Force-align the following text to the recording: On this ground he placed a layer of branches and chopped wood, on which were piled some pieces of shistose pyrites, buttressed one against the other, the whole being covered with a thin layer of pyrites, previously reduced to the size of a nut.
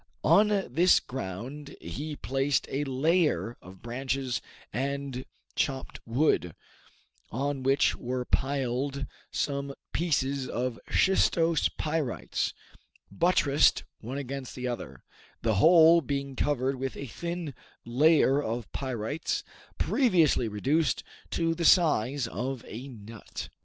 On 0.23 0.47
this 0.47 0.99
ground 0.99 1.75
he 1.79 2.15
placed 2.15 2.65
a 2.71 2.83
layer 2.85 3.55
of 3.61 3.83
branches 3.83 4.41
and 4.73 5.25
chopped 5.55 5.99
wood, 6.07 6.55
on 7.29 7.61
which 7.61 7.95
were 7.95 8.25
piled 8.25 9.05
some 9.29 9.75
pieces 9.93 10.47
of 10.49 10.79
shistose 10.89 11.69
pyrites, 11.77 12.51
buttressed 13.11 13.83
one 13.99 14.17
against 14.17 14.55
the 14.55 14.67
other, 14.67 15.03
the 15.43 15.57
whole 15.61 16.01
being 16.01 16.35
covered 16.35 16.77
with 16.77 16.97
a 16.97 17.05
thin 17.05 17.53
layer 17.85 18.41
of 18.41 18.71
pyrites, 18.71 19.43
previously 19.77 20.47
reduced 20.47 21.03
to 21.29 21.53
the 21.53 21.63
size 21.63 22.27
of 22.27 22.65
a 22.67 22.87
nut. 22.87 23.49